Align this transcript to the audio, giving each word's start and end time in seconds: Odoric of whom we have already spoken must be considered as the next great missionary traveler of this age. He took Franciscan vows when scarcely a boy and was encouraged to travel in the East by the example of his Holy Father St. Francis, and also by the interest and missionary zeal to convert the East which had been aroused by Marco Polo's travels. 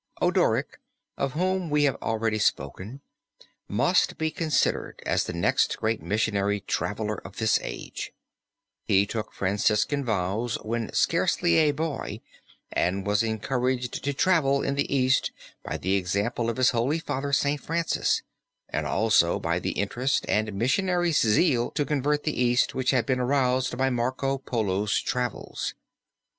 Odoric 0.19 0.79
of 1.15 1.33
whom 1.33 1.69
we 1.69 1.83
have 1.83 1.95
already 2.01 2.39
spoken 2.39 3.01
must 3.67 4.17
be 4.17 4.31
considered 4.31 4.99
as 5.05 5.25
the 5.25 5.33
next 5.33 5.77
great 5.77 6.01
missionary 6.01 6.59
traveler 6.59 7.17
of 7.17 7.37
this 7.37 7.59
age. 7.61 8.11
He 8.83 9.05
took 9.05 9.31
Franciscan 9.31 10.03
vows 10.03 10.55
when 10.63 10.91
scarcely 10.91 11.57
a 11.57 11.69
boy 11.71 12.19
and 12.71 13.05
was 13.05 13.21
encouraged 13.21 14.03
to 14.03 14.11
travel 14.11 14.63
in 14.63 14.73
the 14.73 14.91
East 14.91 15.31
by 15.63 15.77
the 15.77 15.93
example 15.93 16.49
of 16.49 16.57
his 16.57 16.71
Holy 16.71 16.97
Father 16.97 17.31
St. 17.31 17.61
Francis, 17.61 18.23
and 18.69 18.87
also 18.87 19.37
by 19.37 19.59
the 19.59 19.73
interest 19.73 20.25
and 20.27 20.51
missionary 20.55 21.11
zeal 21.11 21.69
to 21.75 21.85
convert 21.85 22.23
the 22.23 22.41
East 22.41 22.73
which 22.73 22.89
had 22.89 23.05
been 23.05 23.19
aroused 23.19 23.77
by 23.77 23.91
Marco 23.91 24.39
Polo's 24.39 24.99
travels. 24.99 25.75